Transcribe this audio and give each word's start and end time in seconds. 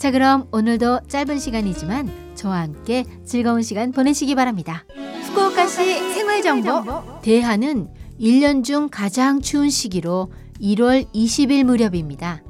자, 0.00 0.10
그럼 0.10 0.48
오늘도 0.50 1.00
짧은 1.08 1.38
시간이지만 1.38 2.34
저와 2.34 2.60
함께 2.60 3.04
즐거운 3.26 3.60
시간 3.60 3.92
보내시기 3.92 4.34
바랍니다. 4.34 4.86
후쿠오카시 5.26 6.14
생활 6.14 6.40
정보. 6.40 7.20
대하는 7.20 7.86
1년 8.18 8.64
중 8.64 8.88
가장 8.90 9.42
추운 9.42 9.68
시기로 9.68 10.32
1월 10.58 11.06
20일 11.12 11.64
무렵입니다. 11.64 12.42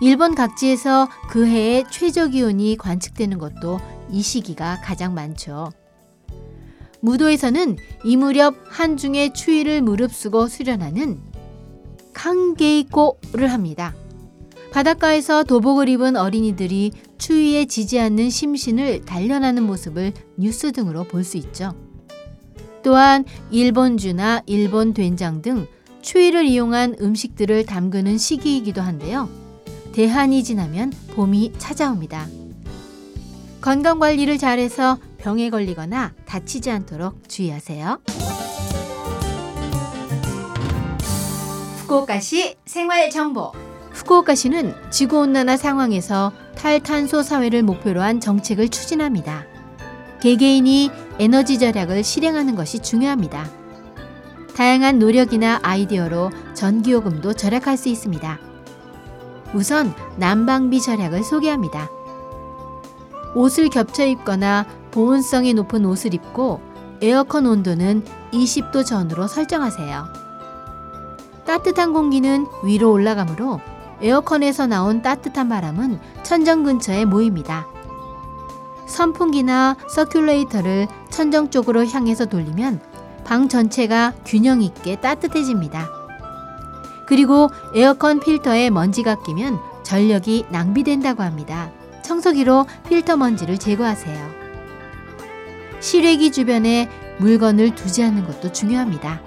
일본 0.00 0.36
각지에서 0.36 1.08
그 1.28 1.48
해의 1.48 1.84
최저 1.90 2.28
기온이 2.28 2.76
관측되는 2.76 3.38
것도 3.38 3.80
이 4.12 4.22
시기가 4.22 4.78
가장 4.80 5.14
많죠. 5.14 5.70
무도에서는 7.00 7.76
이 8.04 8.16
무렵 8.16 8.54
한중의 8.68 9.34
추위를 9.34 9.82
무릅쓰고 9.82 10.46
수련하는 10.46 11.18
칸게이코를 12.12 13.50
합니다. 13.50 13.96
바닷가에서 14.72 15.44
도복을 15.44 15.88
입은 15.88 16.16
어린이들이 16.16 16.92
추위에 17.18 17.64
지지 17.64 17.98
않는 17.98 18.30
심신을 18.30 19.04
단련하는 19.04 19.62
모습을 19.64 20.12
뉴스 20.36 20.72
등으로 20.72 21.04
볼 21.04 21.24
수 21.24 21.36
있죠. 21.38 21.74
또한 22.82 23.24
일본주나 23.50 24.42
일본 24.46 24.94
된장 24.94 25.42
등 25.42 25.66
추위를 26.00 26.44
이용한 26.44 26.96
음식들을 27.00 27.66
담그는 27.66 28.18
시기이기도 28.18 28.80
한데요. 28.80 29.28
대한이 29.92 30.44
지나면 30.44 30.92
봄이 31.14 31.54
찾아옵니다. 31.58 32.28
건강 33.60 33.98
관리를 33.98 34.38
잘해서 34.38 34.98
병에 35.18 35.50
걸리거나 35.50 36.12
다치지 36.24 36.70
않도록 36.70 37.28
주의하세요. 37.28 38.00
후쿠오카시 41.80 42.54
생활 42.64 43.10
정보. 43.10 43.52
후쿠오카시는 44.08 44.74
지구온난화 44.90 45.58
상황에서 45.58 46.32
탈탄소 46.56 47.22
사회를 47.22 47.62
목표로 47.62 48.00
한 48.00 48.20
정책을 48.20 48.70
추진합니다. 48.70 49.44
개개인이 50.20 50.90
에너지 51.18 51.58
절약을 51.58 52.02
실행하는 52.02 52.56
것이 52.56 52.80
중요합니다. 52.80 53.46
다양한 54.56 54.98
노력이나 54.98 55.60
아이디어로 55.62 56.30
전기요금도 56.54 57.34
절약할 57.34 57.76
수 57.76 57.90
있습니다. 57.90 58.38
우선 59.52 59.94
난방비 60.16 60.80
절약을 60.80 61.22
소개합니다. 61.22 61.90
옷을 63.34 63.68
겹쳐 63.68 64.06
입거나 64.06 64.66
보온성이 64.90 65.52
높은 65.52 65.84
옷을 65.84 66.14
입고 66.14 66.60
에어컨 67.02 67.46
온도는 67.46 68.02
20도 68.32 68.84
전으로 68.84 69.28
설정하세요. 69.28 70.06
따뜻한 71.44 71.92
공기는 71.92 72.46
위로 72.64 72.90
올라가므로 72.90 73.60
에어컨에서 74.02 74.66
나온 74.66 75.02
따뜻한 75.02 75.48
바람은 75.48 75.98
천정 76.22 76.64
근처에 76.64 77.04
모입니다. 77.04 77.66
선풍기나 78.86 79.76
서큘레이터를 79.94 80.88
천정 81.10 81.50
쪽으로 81.50 81.86
향해서 81.86 82.26
돌리면 82.26 82.80
방 83.24 83.48
전체가 83.48 84.14
균형 84.24 84.62
있게 84.62 84.96
따뜻해집니다. 84.96 85.88
그리고 87.06 87.50
에어컨 87.74 88.20
필터에 88.20 88.70
먼지가 88.70 89.22
끼면 89.22 89.58
전력이 89.82 90.46
낭비된다고 90.50 91.22
합니다. 91.22 91.70
청소기로 92.02 92.66
필터 92.88 93.16
먼지를 93.16 93.58
제거하세요. 93.58 94.30
실외기 95.80 96.32
주변에 96.32 96.88
물건을 97.18 97.74
두지 97.74 98.02
않는 98.02 98.26
것도 98.26 98.52
중요합니다. 98.52 99.20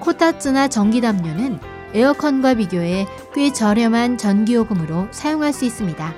코타츠나 0.00 0.68
전기담요는 0.68 1.71
에어컨과 1.94 2.54
비교해 2.54 3.06
꽤 3.34 3.52
저렴한 3.52 4.18
전기요금으로 4.18 5.08
사용할 5.10 5.52
수 5.52 5.64
있습니다. 5.64 6.14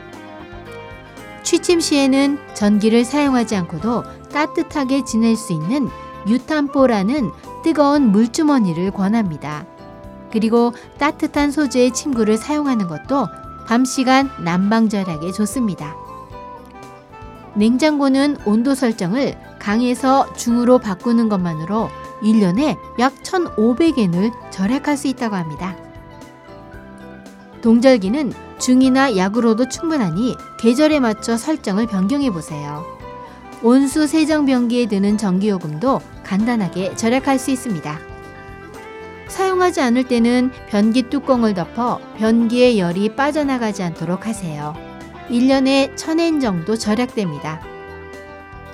취침 1.42 1.80
시에는 1.80 2.38
전기를 2.54 3.04
사용하지 3.04 3.56
않고도 3.56 4.04
따뜻하게 4.32 5.04
지낼 5.04 5.36
수 5.36 5.52
있는 5.52 5.88
유탄포라는 6.26 7.30
뜨거운 7.62 8.10
물주머니를 8.12 8.90
권합니다. 8.90 9.66
그리고 10.32 10.72
따뜻한 10.98 11.50
소재의 11.50 11.92
침구를 11.92 12.36
사용하는 12.36 12.88
것도 12.88 13.28
밤 13.68 13.84
시간 13.84 14.30
난방 14.42 14.88
절약에 14.88 15.32
좋습니다. 15.32 15.96
냉장고는 17.54 18.38
온도 18.44 18.74
설정을 18.74 19.38
강에서 19.60 20.32
중으로 20.34 20.78
바꾸는 20.78 21.28
것만으로 21.28 21.88
1년에 22.22 22.76
약 22.98 23.14
1,500엔을 23.22 24.32
절약할 24.50 24.96
수 24.96 25.08
있다고 25.08 25.36
합니다. 25.36 25.76
동절기는 27.62 28.32
중이나 28.58 29.16
약으로도 29.16 29.68
충분하니 29.68 30.36
계절에 30.60 31.00
맞춰 31.00 31.36
설정을 31.36 31.86
변경해 31.86 32.30
보세요. 32.30 32.84
온수 33.62 34.06
세정 34.06 34.44
변기에 34.44 34.86
드는 34.86 35.16
전기요금도 35.16 36.00
간단하게 36.22 36.96
절약할 36.96 37.38
수 37.38 37.50
있습니다. 37.50 37.98
사용하지 39.28 39.80
않을 39.80 40.04
때는 40.04 40.52
변기 40.68 41.04
뚜껑을 41.04 41.54
덮어 41.54 42.00
변기의 42.18 42.78
열이 42.78 43.16
빠져나가지 43.16 43.82
않도록 43.82 44.26
하세요. 44.26 44.74
1년에 45.30 45.96
1000엔 45.96 46.40
정도 46.40 46.76
절약됩니다. 46.76 47.73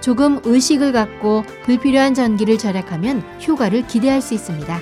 조금 0.01 0.41
의식을 0.45 0.93
갖고 0.93 1.45
불필요한 1.65 2.15
전기를 2.15 2.59
절약하면 2.59 3.23
효과를 3.47 3.87
기대할 3.87 4.23
수 4.23 4.35
있습니다. 4.35 4.81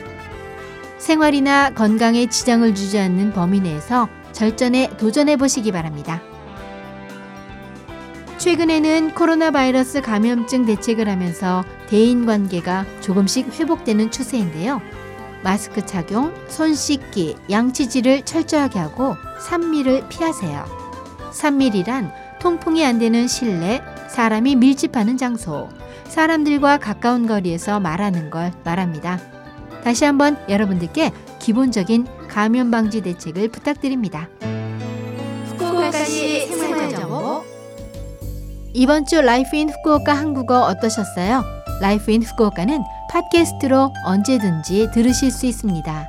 생활이나 0.99 1.71
건강에 1.71 2.27
지장을 2.27 2.75
주지 2.75 2.99
않는 2.99 3.33
범위 3.33 3.61
내에서 3.61 4.09
절전에 4.33 4.91
도전해 4.97 5.37
보시기 5.37 5.73
바랍니다. 5.73 6.21
최근에는 8.39 9.15
코로나 9.15 9.51
바이러스 9.51 10.01
감염증 10.01 10.65
대책을 10.65 11.09
하면서 11.09 11.65
대인 11.89 12.25
관계가 12.25 12.87
조금씩 13.01 13.59
회복되는 13.59 14.13
추세인데요. 14.13 14.81
마스크 15.43 15.85
착용, 15.85 16.33
손 16.49 16.75
씻기, 16.75 17.37
양치질을 17.51 18.25
철저하게 18.25 18.79
하고 18.79 19.17
산미를 19.41 20.09
피하세요. 20.09 20.65
삼밀이란 21.33 22.13
통풍이 22.41 22.85
안 22.85 22.99
되는 22.99 23.27
실내, 23.27 23.83
사람이 24.19 24.57
밀집하는 24.57 25.17
장소, 25.17 25.69
사람들과 26.09 26.79
가까운 26.79 27.29
거리에서 27.29 27.79
말하는 27.79 28.31
걸 28.31 28.51
말합니다. 28.65 29.21
다시 29.85 30.05
한번 30.05 30.37
여러분들께 30.49 31.13
기본적인 31.39 32.09
감염 32.27 32.73
방지 32.73 33.01
대책을 33.01 33.47
부탁드립니다. 33.51 34.29
후쿠오카시 35.51 36.49
생활정보 36.49 37.45
이번 38.73 39.07
주 39.07 39.21
Life 39.21 39.55
in 39.55 39.71
Fukuoka 39.71 40.13
한국어 40.15 40.63
어떠셨어요? 40.63 41.45
Life 41.81 42.11
in 42.11 42.21
Fukuoka는 42.25 42.83
팟캐스트로 43.13 43.93
언제든지 44.05 44.89
들으실 44.93 45.31
수 45.31 45.47
있습니다. 45.47 46.09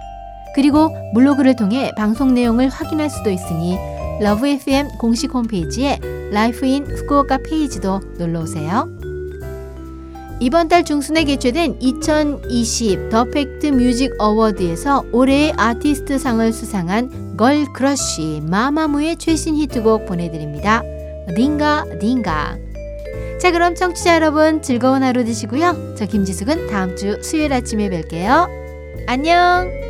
그리고 0.55 0.89
블로그를 1.13 1.55
통해 1.55 1.91
방송 1.95 2.33
내용을 2.33 2.69
확인할 2.69 3.11
수도 3.11 3.29
있으니 3.29 3.77
러브 4.19 4.47
FM 4.47 4.89
공식 4.97 5.33
홈페이지에 5.33 5.99
Life 6.31 6.65
in 6.65 6.85
Fukuoka 6.85 7.39
페이지도 7.39 8.01
놀러 8.17 8.41
오세요. 8.41 8.89
이번 10.41 10.67
달 10.67 10.85
중순에 10.85 11.23
개최된 11.23 11.77
2020 11.81 13.09
더 13.09 13.25
팩트 13.25 13.67
뮤직 13.67 14.13
어워드에서 14.19 15.05
올해의 15.11 15.53
아티스트 15.57 16.17
상을 16.17 16.51
수상한 16.53 17.35
걸 17.35 17.65
크러쉬 17.73 18.41
마마무의 18.43 19.17
최신 19.17 19.55
히트곡 19.55 20.05
보내드립니다. 20.05 20.83
딩가 21.35 21.85
딩가 21.99 22.57
자 23.39 23.51
그럼 23.51 23.75
청취자 23.75 24.15
여러분 24.15 24.61
즐거운 24.61 25.03
하루 25.03 25.23
되시고요. 25.23 25.95
저 25.95 26.05
김지숙은 26.05 26.67
다음 26.67 26.95
주 26.95 27.21
수요일 27.21 27.53
아침에 27.53 27.89
뵐게요. 27.89 28.49
안녕 29.07 29.88